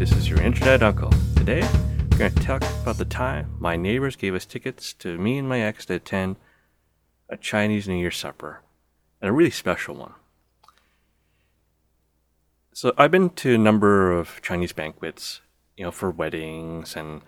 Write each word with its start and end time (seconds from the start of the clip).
This 0.00 0.12
is 0.12 0.30
your 0.30 0.40
internet 0.40 0.82
uncle. 0.82 1.12
Today, 1.36 1.60
we're 2.10 2.16
going 2.16 2.34
to 2.34 2.42
talk 2.42 2.62
about 2.80 2.96
the 2.96 3.04
time 3.04 3.54
my 3.58 3.76
neighbors 3.76 4.16
gave 4.16 4.34
us 4.34 4.46
tickets 4.46 4.94
to 4.94 5.18
me 5.18 5.36
and 5.36 5.46
my 5.46 5.60
ex 5.60 5.84
to 5.84 5.96
attend 5.96 6.36
a 7.28 7.36
Chinese 7.36 7.86
New 7.86 7.98
Year 7.98 8.10
supper, 8.10 8.62
and 9.20 9.28
a 9.28 9.32
really 9.34 9.50
special 9.50 9.94
one. 9.94 10.14
So, 12.72 12.94
I've 12.96 13.10
been 13.10 13.28
to 13.28 13.56
a 13.56 13.58
number 13.58 14.10
of 14.10 14.40
Chinese 14.40 14.72
banquets, 14.72 15.42
you 15.76 15.84
know, 15.84 15.90
for 15.90 16.10
weddings 16.10 16.96
and 16.96 17.20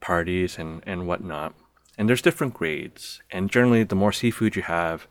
parties 0.00 0.58
and, 0.58 0.82
and 0.84 1.08
whatnot. 1.08 1.54
And 1.96 2.10
there's 2.10 2.20
different 2.20 2.52
grades, 2.52 3.22
and 3.30 3.50
generally, 3.50 3.84
the 3.84 3.94
more 3.94 4.12
seafood 4.12 4.54
you 4.54 4.64
have, 4.64 5.08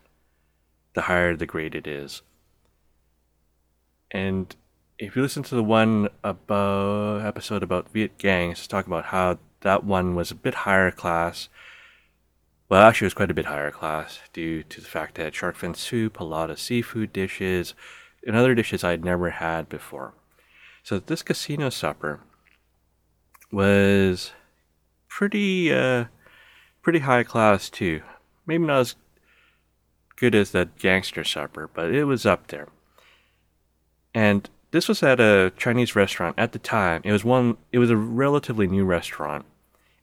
the 0.94 1.02
higher 1.02 1.36
the 1.36 1.48
grade 1.48 1.74
it 1.74 1.88
is. 1.88 2.22
And 4.12 4.56
if 5.00 5.16
you 5.16 5.22
listen 5.22 5.44
to 5.44 5.56
the 5.56 5.64
one 5.64 6.10
about 6.24 7.22
episode 7.22 7.62
about 7.62 7.90
Viet 7.92 8.18
Gang, 8.18 8.52
it's 8.52 8.66
talking 8.66 8.92
about 8.92 9.06
how 9.06 9.38
that 9.62 9.84
one 9.84 10.16
was 10.16 10.32
a 10.32 10.36
bit 10.36 10.54
higher 10.56 10.92
class. 10.92 11.50
Well, 12.68 12.82
actually, 12.82 13.06
it 13.06 13.08
was 13.08 13.14
quite 13.14 13.32
a 13.32 13.36
bit 13.36 13.46
higher 13.46 13.72
class 13.72 14.20
due 14.34 14.64
to 14.64 14.82
the 14.82 14.88
fact 14.88 15.16
that 15.16 15.36
shark 15.36 15.56
fin 15.56 15.76
soup, 15.76 16.20
a 16.20 16.24
lot 16.24 16.50
of 16.50 16.60
seafood 16.60 17.14
dishes, 17.14 17.76
and 18.26 18.36
other 18.36 18.56
dishes 18.56 18.84
I'd 18.84 19.06
never 19.06 19.30
had 19.30 19.70
before. 19.70 20.14
So 20.84 21.00
this 21.00 21.22
casino 21.22 21.70
supper 21.70 22.22
was 23.52 24.32
pretty, 25.08 25.72
uh, 25.72 26.06
pretty 26.82 27.00
high 27.00 27.24
class 27.24 27.70
too. 27.70 28.02
Maybe 28.48 28.66
not 28.66 28.80
as 28.80 28.96
good 30.16 30.34
as 30.34 30.52
that 30.52 30.78
gangster 30.78 31.24
supper, 31.24 31.70
but 31.72 31.94
it 31.94 32.06
was 32.06 32.26
up 32.26 32.48
there. 32.48 32.70
And 34.14 34.50
this 34.72 34.88
was 34.88 35.02
at 35.04 35.20
a 35.20 35.52
Chinese 35.58 35.96
restaurant 35.96 36.36
at 36.38 36.52
the 36.52 36.60
time. 36.60 37.02
It 37.04 37.12
was 37.12 37.24
one. 37.24 37.58
It 37.72 37.80
was 37.80 37.90
a 37.90 37.98
relatively 37.98 38.68
new 38.68 38.86
restaurant, 38.86 39.46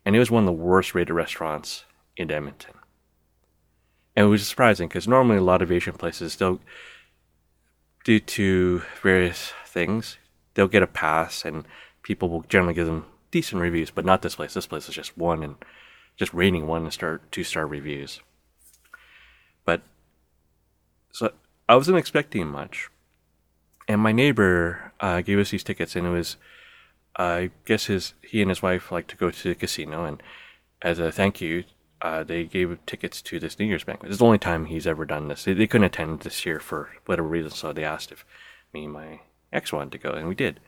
and 0.04 0.16
it 0.16 0.18
was 0.18 0.30
one 0.30 0.44
of 0.44 0.46
the 0.46 0.52
worst 0.52 0.94
rated 0.94 1.14
restaurants 1.14 1.84
in 2.16 2.30
Edmonton. 2.30 2.74
And 4.16 4.26
it 4.26 4.28
was 4.30 4.46
surprising 4.46 4.88
because 4.88 5.08
normally 5.08 5.38
a 5.38 5.42
lot 5.42 5.60
of 5.60 5.72
Asian 5.72 5.94
places, 5.94 6.36
they'll, 6.36 6.60
due 8.04 8.20
to 8.20 8.82
various 9.02 9.52
things, 9.66 10.18
they'll 10.54 10.68
get 10.68 10.82
a 10.82 10.86
pass, 10.86 11.44
and 11.44 11.66
people 12.02 12.28
will 12.28 12.44
generally 12.48 12.74
give 12.74 12.86
them 12.86 13.06
decent 13.30 13.60
reviews. 13.60 13.90
But 13.90 14.04
not 14.04 14.22
this 14.22 14.36
place. 14.36 14.54
This 14.54 14.66
place 14.66 14.88
is 14.88 14.94
just 14.94 15.18
one 15.18 15.42
and 15.42 15.56
just 16.16 16.32
rating 16.32 16.66
one 16.66 16.84
and 16.84 16.92
star, 16.92 17.20
two 17.30 17.44
star 17.44 17.66
reviews. 17.66 18.20
But 19.64 19.82
so 21.10 21.32
I 21.68 21.74
wasn't 21.76 21.98
expecting 21.98 22.46
much 22.46 22.88
and 23.88 24.00
my 24.00 24.12
neighbor 24.12 24.92
uh, 25.00 25.20
gave 25.20 25.38
us 25.38 25.50
these 25.50 25.64
tickets, 25.64 25.96
and 25.96 26.06
it 26.06 26.10
was, 26.10 26.36
uh, 27.18 27.22
I 27.22 27.50
guess 27.64 27.86
his 27.86 28.14
he 28.22 28.40
and 28.40 28.50
his 28.50 28.62
wife 28.62 28.90
like 28.90 29.06
to 29.08 29.16
go 29.16 29.30
to 29.30 29.48
the 29.48 29.54
casino, 29.54 30.04
and 30.04 30.22
as 30.82 30.98
a 30.98 31.12
thank 31.12 31.40
you, 31.40 31.64
uh, 32.02 32.22
they 32.22 32.44
gave 32.44 32.76
tickets 32.86 33.22
to 33.22 33.38
this 33.38 33.58
New 33.58 33.66
Year's 33.66 33.84
banquet. 33.84 34.10
It's 34.10 34.18
the 34.18 34.26
only 34.26 34.38
time 34.38 34.66
he's 34.66 34.86
ever 34.86 35.04
done 35.04 35.28
this. 35.28 35.44
They, 35.44 35.54
they 35.54 35.66
couldn't 35.66 35.86
attend 35.86 36.20
this 36.20 36.44
year 36.44 36.60
for 36.60 36.90
whatever 37.06 37.26
reason, 37.26 37.50
so 37.50 37.72
they 37.72 37.84
asked 37.84 38.12
if 38.12 38.24
me 38.72 38.84
and 38.84 38.92
my 38.92 39.20
ex 39.52 39.72
wanted 39.72 39.92
to 39.92 39.98
go, 39.98 40.10
and 40.10 40.28
we 40.28 40.34
did. 40.34 40.60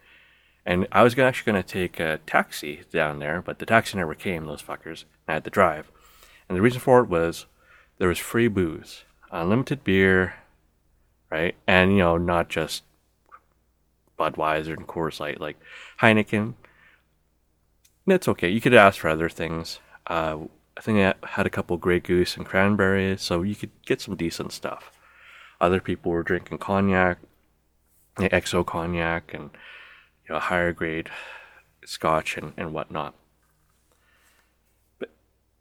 And 0.64 0.88
I 0.90 1.02
was 1.02 1.16
actually 1.18 1.52
going 1.52 1.62
to 1.62 1.68
take 1.68 2.00
a 2.00 2.18
taxi 2.26 2.80
down 2.90 3.18
there, 3.18 3.40
but 3.40 3.58
the 3.58 3.66
taxi 3.66 3.98
never 3.98 4.14
came. 4.14 4.46
Those 4.46 4.62
fuckers. 4.62 5.04
I 5.28 5.34
had 5.34 5.44
to 5.44 5.50
drive, 5.50 5.90
and 6.48 6.56
the 6.56 6.62
reason 6.62 6.80
for 6.80 7.00
it 7.00 7.08
was 7.08 7.46
there 7.98 8.08
was 8.08 8.18
free 8.18 8.48
booze, 8.48 9.04
unlimited 9.30 9.84
beer, 9.84 10.34
right, 11.30 11.54
and 11.66 11.92
you 11.92 11.98
know 11.98 12.16
not 12.16 12.48
just 12.48 12.82
Budweiser 14.18 14.76
and 14.76 14.86
Coors 14.86 15.20
Light, 15.20 15.40
like 15.40 15.56
Heineken. 16.00 16.54
That's 18.06 18.28
okay. 18.28 18.48
You 18.48 18.60
could 18.60 18.74
ask 18.74 19.00
for 19.00 19.08
other 19.08 19.28
things. 19.28 19.80
Uh, 20.06 20.38
I 20.76 20.80
think 20.80 20.98
I 20.98 21.14
had 21.28 21.46
a 21.46 21.50
couple 21.50 21.74
of 21.74 21.80
Grey 21.80 22.00
Goose 22.00 22.36
and 22.36 22.46
cranberries, 22.46 23.22
so 23.22 23.42
you 23.42 23.54
could 23.54 23.70
get 23.84 24.00
some 24.00 24.16
decent 24.16 24.52
stuff. 24.52 24.92
Other 25.60 25.80
people 25.80 26.12
were 26.12 26.22
drinking 26.22 26.58
cognac, 26.58 27.18
XO 28.18 28.64
cognac, 28.64 29.32
and 29.32 29.50
you 30.26 30.34
know 30.34 30.38
higher 30.38 30.72
grade 30.72 31.10
scotch 31.84 32.36
and, 32.36 32.52
and 32.56 32.72
whatnot. 32.72 33.14
But 34.98 35.10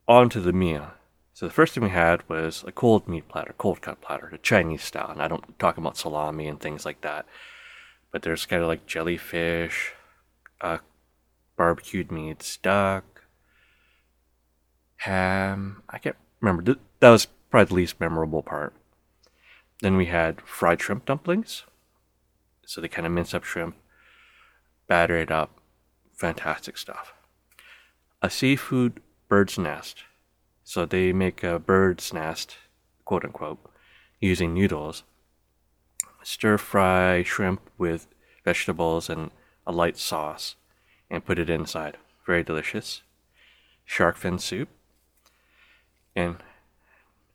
on 0.07 0.29
to 0.29 0.41
the 0.41 0.53
meal. 0.53 0.91
So 1.33 1.45
the 1.45 1.53
first 1.53 1.73
thing 1.73 1.83
we 1.83 1.89
had 1.89 2.27
was 2.29 2.63
a 2.67 2.71
cold 2.71 3.07
meat 3.07 3.27
platter, 3.27 3.53
cold 3.57 3.81
cut 3.81 4.01
platter, 4.01 4.29
the 4.31 4.37
Chinese 4.37 4.83
style. 4.83 5.11
And 5.11 5.21
I 5.21 5.27
don't 5.27 5.57
talk 5.59 5.77
about 5.77 5.97
salami 5.97 6.47
and 6.47 6.59
things 6.59 6.85
like 6.85 7.01
that 7.01 7.25
but 8.15 8.21
there's 8.21 8.45
kind 8.45 8.61
of 8.61 8.69
like 8.69 8.85
jellyfish, 8.85 9.91
uh, 10.61 10.77
barbecued 11.57 12.13
meats, 12.13 12.55
duck, 12.55 13.25
ham. 14.95 15.83
I 15.89 15.97
can't 15.97 16.15
remember. 16.39 16.77
That 17.01 17.09
was 17.09 17.27
probably 17.51 17.65
the 17.65 17.73
least 17.73 17.99
memorable 17.99 18.41
part. 18.41 18.73
Then 19.81 19.97
we 19.97 20.05
had 20.05 20.39
fried 20.39 20.81
shrimp 20.81 21.03
dumplings. 21.03 21.63
So 22.65 22.79
they 22.79 22.87
kind 22.87 23.05
of 23.05 23.11
mince 23.11 23.33
up 23.33 23.43
shrimp, 23.43 23.75
batter 24.87 25.17
it 25.17 25.29
up. 25.29 25.59
Fantastic 26.13 26.77
stuff. 26.77 27.13
A 28.21 28.29
seafood 28.29 29.01
bird's 29.27 29.57
nest. 29.57 30.05
So 30.63 30.85
they 30.85 31.11
make 31.11 31.43
a 31.43 31.59
bird's 31.59 32.13
nest, 32.13 32.55
quote 33.03 33.25
unquote, 33.25 33.59
using 34.21 34.53
noodles 34.53 35.03
stir 36.25 36.57
fry 36.57 37.21
shrimp 37.21 37.61
with 37.77 38.07
vegetables 38.43 39.09
and 39.11 39.29
a 39.67 39.71
light 39.71 39.95
sauce 39.95 40.55
and 41.09 41.23
put 41.23 41.37
it 41.37 41.51
inside. 41.51 41.97
Very 42.25 42.43
delicious. 42.43 43.03
Shark 43.85 44.17
fin 44.17 44.39
soup. 44.39 44.67
And 46.15 46.37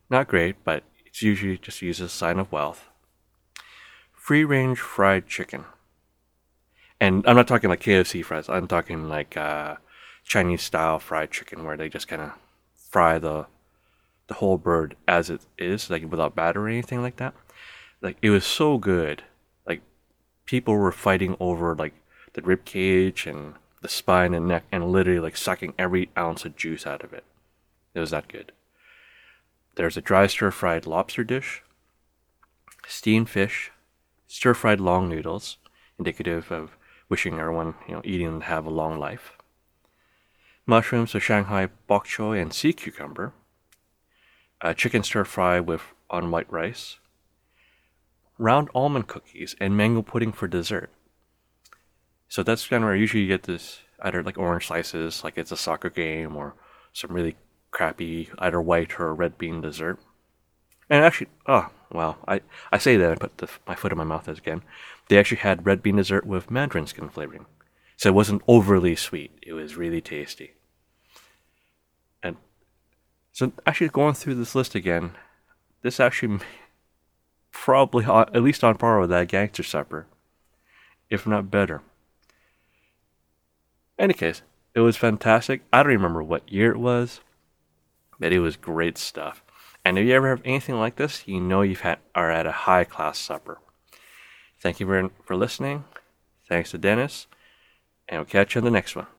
not 0.09 0.27
great, 0.27 0.57
but 0.65 0.83
it's 1.05 1.21
usually 1.21 1.57
just 1.57 1.81
used 1.81 2.01
as 2.01 2.07
a 2.07 2.09
sign 2.09 2.37
of 2.37 2.51
wealth. 2.51 2.89
Free 4.11 4.43
range 4.43 4.79
fried 4.79 5.25
chicken. 5.25 5.63
And 6.99 7.25
I'm 7.25 7.37
not 7.37 7.47
talking 7.47 7.69
like 7.69 7.81
KFC 7.81 8.25
fries, 8.25 8.49
I'm 8.49 8.67
talking 8.67 9.07
like 9.07 9.37
uh, 9.37 9.77
Chinese 10.25 10.63
style 10.63 10.99
fried 10.99 11.31
chicken 11.31 11.63
where 11.63 11.77
they 11.77 11.87
just 11.87 12.09
kind 12.09 12.21
of 12.21 12.33
fry 12.75 13.17
the 13.17 13.47
the 14.27 14.35
whole 14.35 14.57
bird 14.57 14.95
as 15.07 15.29
it 15.29 15.41
is, 15.57 15.89
like 15.89 16.09
without 16.09 16.35
batter 16.35 16.63
or 16.63 16.69
anything 16.69 17.01
like 17.01 17.17
that 17.17 17.33
like 18.01 18.17
it 18.21 18.29
was 18.29 18.45
so 18.45 18.77
good. 18.77 19.23
Like 19.65 19.81
people 20.45 20.75
were 20.75 20.91
fighting 20.91 21.37
over 21.39 21.75
like 21.75 21.93
the 22.33 22.41
rib 22.41 22.65
cage 22.65 23.27
and 23.27 23.53
the 23.81 23.89
spine 23.89 24.33
and 24.33 24.47
neck 24.47 24.63
and 24.71 24.91
literally 24.91 25.19
like 25.19 25.37
sucking 25.37 25.73
every 25.77 26.09
ounce 26.17 26.45
of 26.45 26.55
juice 26.55 26.85
out 26.85 27.03
of 27.03 27.13
it. 27.13 27.23
It 27.93 27.99
was 27.99 28.11
that 28.11 28.27
good. 28.27 28.51
There's 29.75 29.97
a 29.97 30.01
dry 30.01 30.27
stir 30.27 30.51
fried 30.51 30.85
lobster 30.85 31.23
dish, 31.23 31.63
steamed 32.87 33.29
fish, 33.29 33.71
stir 34.27 34.53
fried 34.53 34.79
long 34.79 35.07
noodles, 35.07 35.57
indicative 35.97 36.51
of 36.51 36.77
wishing 37.09 37.39
everyone, 37.39 37.75
you 37.87 37.95
know, 37.95 38.01
eating 38.03 38.39
to 38.39 38.45
have 38.45 38.65
a 38.65 38.69
long 38.69 38.99
life. 38.99 39.33
Mushrooms 40.65 41.15
of 41.15 41.23
Shanghai 41.23 41.67
bok 41.87 42.05
choy 42.05 42.41
and 42.41 42.53
sea 42.53 42.73
cucumber. 42.73 43.33
A 44.61 44.73
chicken 44.73 45.03
stir 45.03 45.25
fry 45.25 45.59
with 45.59 45.81
on 46.09 46.29
white 46.31 46.51
rice 46.51 46.97
round 48.41 48.69
almond 48.73 49.07
cookies, 49.07 49.55
and 49.61 49.77
mango 49.77 50.01
pudding 50.01 50.31
for 50.31 50.47
dessert. 50.47 50.89
So 52.27 52.41
that's 52.41 52.67
kind 52.67 52.83
of 52.83 52.87
where 52.87 52.95
usually 52.95 53.21
you 53.21 53.27
get 53.27 53.43
this 53.43 53.81
either 54.01 54.23
like 54.23 54.37
orange 54.37 54.65
slices, 54.67 55.23
like 55.23 55.37
it's 55.37 55.51
a 55.51 55.57
soccer 55.57 55.91
game, 55.91 56.35
or 56.35 56.55
some 56.91 57.11
really 57.11 57.35
crappy 57.69 58.29
either 58.39 58.59
white 58.59 58.99
or 58.99 59.13
red 59.13 59.37
bean 59.37 59.61
dessert. 59.61 59.99
And 60.89 61.05
actually, 61.05 61.27
oh 61.45 61.69
well, 61.91 62.17
I, 62.27 62.41
I 62.71 62.79
say 62.79 62.97
that 62.97 63.11
I 63.11 63.15
put 63.15 63.37
the, 63.37 63.47
my 63.67 63.75
foot 63.75 63.91
in 63.91 63.97
my 63.97 64.03
mouth 64.03 64.27
again. 64.27 64.63
They 65.07 65.19
actually 65.19 65.37
had 65.37 65.65
red 65.65 65.83
bean 65.83 65.97
dessert 65.97 66.25
with 66.25 66.49
mandarin 66.49 66.87
skin 66.87 67.09
flavoring, 67.09 67.45
so 67.95 68.09
it 68.09 68.15
wasn't 68.15 68.41
overly 68.47 68.95
sweet. 68.95 69.31
It 69.45 69.53
was 69.53 69.77
really 69.77 70.01
tasty. 70.01 70.53
And 72.23 72.37
so 73.33 73.51
actually 73.67 73.89
going 73.89 74.15
through 74.15 74.35
this 74.35 74.55
list 74.55 74.73
again, 74.73 75.11
this 75.83 75.99
actually 75.99 76.39
probably 77.61 78.03
uh, 78.05 78.25
at 78.33 78.41
least 78.41 78.63
on 78.63 78.75
par 78.75 78.99
with 78.99 79.11
that 79.11 79.27
gangster 79.27 79.61
supper, 79.61 80.07
if 81.11 81.27
not 81.27 81.51
better. 81.51 81.83
Any 83.99 84.15
case, 84.15 84.41
it 84.73 84.79
was 84.79 84.97
fantastic. 84.97 85.61
I 85.71 85.83
don't 85.83 85.91
remember 85.91 86.23
what 86.23 86.51
year 86.51 86.71
it 86.71 86.79
was, 86.79 87.19
but 88.19 88.33
it 88.33 88.39
was 88.39 88.57
great 88.57 88.97
stuff. 88.97 89.43
And 89.85 89.99
if 89.99 90.07
you 90.07 90.13
ever 90.13 90.29
have 90.29 90.41
anything 90.43 90.79
like 90.79 90.95
this, 90.95 91.27
you 91.27 91.39
know 91.39 91.61
you've 91.61 91.81
had 91.81 91.99
are 92.15 92.31
at 92.31 92.47
a 92.47 92.51
high 92.51 92.83
class 92.83 93.19
supper. 93.19 93.59
Thank 94.59 94.79
you 94.79 94.87
for, 94.87 95.11
for 95.23 95.35
listening. 95.35 95.83
Thanks 96.49 96.71
to 96.71 96.79
Dennis, 96.79 97.27
and 98.09 98.17
we'll 98.17 98.25
catch 98.25 98.55
you 98.55 98.59
on 98.59 98.65
the 98.65 98.71
next 98.71 98.95
one. 98.95 99.07